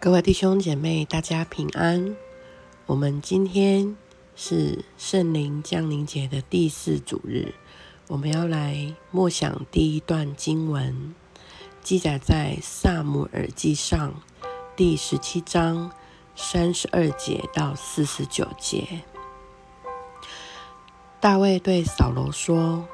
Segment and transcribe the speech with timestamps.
[0.00, 2.16] 各位弟兄姐妹，大家平安。
[2.86, 3.96] 我们今天
[4.36, 7.52] 是圣灵降临节的第四主日，
[8.06, 11.16] 我们要来默想第一段经文，
[11.82, 14.14] 记载在萨姆耳记上
[14.76, 15.90] 第十七章
[16.36, 19.02] 三十二节到四十九节。
[21.18, 22.86] 大卫对扫罗说：“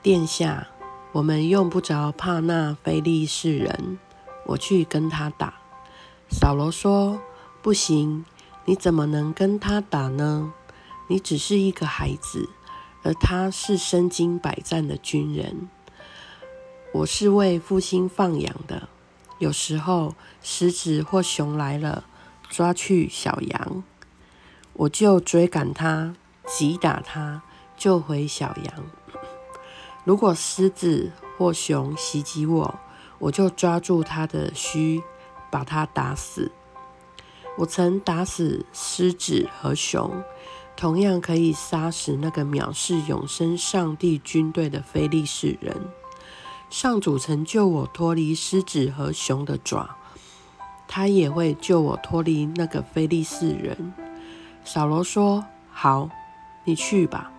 [0.00, 0.68] 殿下，
[1.10, 3.98] 我们用不着怕那非利士人，
[4.46, 5.54] 我去跟他打。”
[6.30, 7.20] 扫罗说
[7.62, 8.24] ：“不行，
[8.64, 10.52] 你怎么能跟他打呢？
[11.08, 12.48] 你只是一个孩子，
[13.02, 15.68] 而他是身经百战的军人。
[16.92, 18.88] 我是为父亲放羊的，
[19.38, 22.04] 有时候狮子或熊来了，
[22.48, 23.84] 抓去小羊，
[24.72, 26.14] 我就追赶他，
[26.46, 27.42] 击打他，
[27.76, 28.84] 救回小羊。
[30.04, 32.74] 如果狮子或熊袭击我，
[33.18, 35.02] 我就抓住他的须。”
[35.54, 36.50] 把他打死。
[37.56, 40.10] 我曾打死狮子和熊，
[40.74, 45.72] 同样可以杀死那个藐视永生上帝军队的非利士人。
[46.70, 49.96] 上主曾救我脱离狮子和熊的爪，
[50.88, 53.94] 他也会救我脱离那个非利士人。
[54.64, 56.10] 扫罗说：“好，
[56.64, 57.30] 你去吧，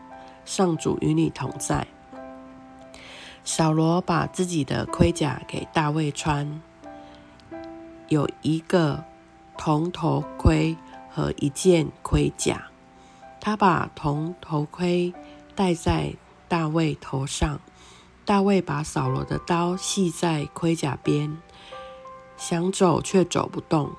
[0.46, 1.86] 上主与你同在。”
[3.44, 6.62] 扫罗把自己的盔甲给大卫穿。
[8.10, 9.04] 有一个
[9.58, 10.76] 铜头盔
[11.12, 12.68] 和一件盔甲，
[13.40, 15.14] 他把铜头盔
[15.56, 16.14] 戴在
[16.48, 17.60] 大卫头上。
[18.26, 21.38] 大卫把扫罗的刀系在盔甲边，
[22.38, 23.92] 想走却走不动，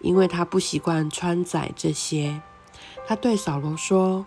[0.00, 2.40] 因为他不习惯穿载这些。
[3.06, 4.24] 他对扫罗说：“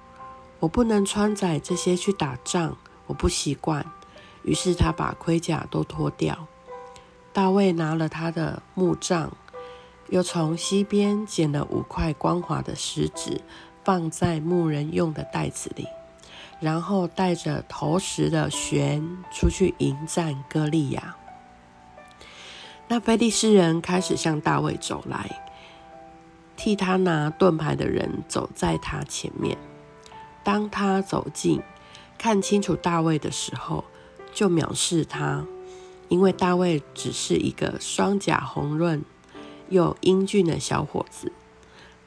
[0.62, 2.78] 我不能穿载这些去打仗，
[3.08, 3.84] 我不习惯。”
[4.44, 6.48] 于是他把盔甲都脱掉。
[7.38, 9.32] 大卫拿了他的木杖，
[10.10, 13.42] 又从西边捡了五块光滑的石子，
[13.84, 15.86] 放在牧人用的袋子里，
[16.60, 21.16] 然后带着投石的弦出去迎战歌利亚。
[22.88, 25.30] 那菲利斯人开始向大卫走来，
[26.56, 29.56] 替他拿盾牌的人走在他前面。
[30.44, 31.62] 当他走近，
[32.18, 33.84] 看清楚大卫的时候，
[34.34, 35.46] 就藐视他。
[36.10, 39.04] 因为大卫只是一个双甲红润
[39.70, 41.32] 又英俊的小伙子，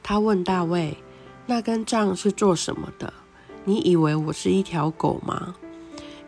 [0.01, 0.97] 他问大卫
[1.45, 3.13] ：“那根杖是做什么的？
[3.65, 5.55] 你以为我是一条狗吗？”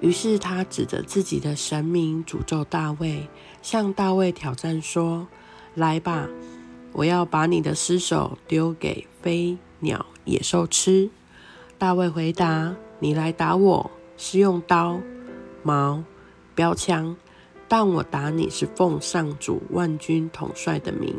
[0.01, 3.27] 于是他指着自己的神明诅咒大卫，
[3.61, 5.27] 向大卫挑战说
[5.73, 6.27] ：“来吧，
[6.91, 11.09] 我要把你的尸首丢给飞鸟、野兽吃。”
[11.79, 14.99] 大卫回答：“你来打我是用刀、
[15.63, 16.03] 矛、
[16.53, 17.15] 标枪。”
[17.75, 21.15] 但我打你是奉上主万军统帅的名，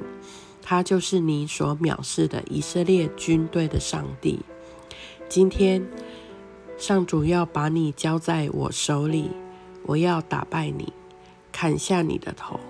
[0.62, 4.38] 他就是你所藐视的以色列军队的上帝。
[5.28, 5.84] 今天
[6.78, 9.30] 上主要把你交在我手里，
[9.82, 10.92] 我要打败你，
[11.50, 12.60] 砍下你的头。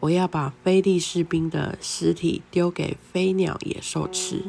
[0.00, 4.42] 我要把非利士兵的尸体丢给飞鸟野兽吃，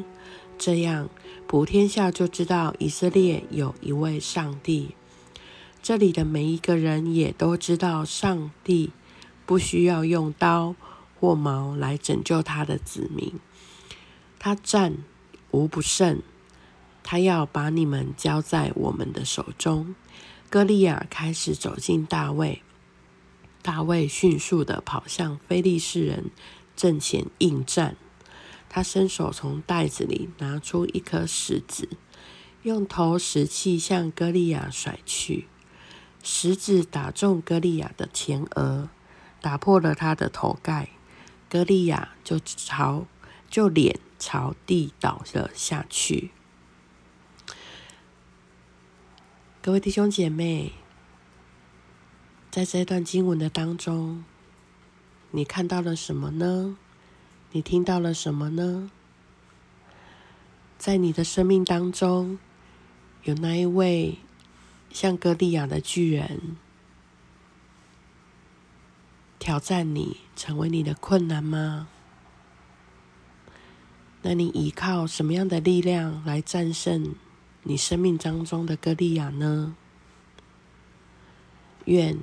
[0.58, 1.08] 这样
[1.46, 4.96] 普天下就知道以色列有一位上帝。
[5.84, 8.92] 这里的每一个人也都知道，上帝
[9.46, 10.78] 不需要用刀
[11.20, 13.34] 或矛来拯救他的子民。
[14.40, 15.00] 他战
[15.52, 16.22] 无不胜，
[17.04, 19.94] 他要把你们交在我们的手中。
[20.50, 22.62] 歌利亚开始走进大卫，
[23.62, 26.32] 大卫迅速的跑向非利士人
[26.78, 27.98] 阵前应战。
[28.70, 31.90] 他伸手从袋子里拿出一颗石子，
[32.62, 35.48] 用头石器向歌利亚甩去。
[36.26, 38.88] 石子打中歌利亚的前额，
[39.42, 40.88] 打破了他的头盖，
[41.50, 43.06] 歌利亚就朝
[43.50, 46.32] 就脸朝地倒了下去。
[49.62, 50.72] 各位弟兄姐妹，
[52.50, 54.24] 在这段经文的当中，
[55.32, 56.78] 你看到了什么呢？
[57.52, 58.90] 你听到了什么呢？
[60.78, 62.40] 在你的生命当中，
[63.24, 64.20] 有那一位？
[64.94, 66.56] 像歌利亚的巨人
[69.40, 71.88] 挑战你，成为你的困难吗？
[74.22, 77.16] 那你依靠什么样的力量来战胜
[77.64, 79.76] 你生命当中的歌利亚呢？
[81.86, 82.20] 愿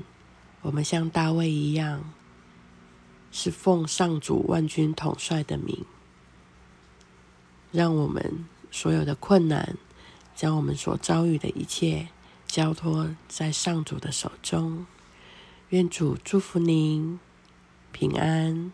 [0.63, 2.15] 我们像大卫一样，
[3.33, 5.85] 是奉上主万军统帅的名，
[7.73, 9.77] 让我们所有的困难，
[10.37, 12.09] 将我们所遭遇的一切。
[12.51, 14.85] 交托在上主的手中，
[15.69, 17.21] 愿主祝福您
[17.93, 18.73] 平安。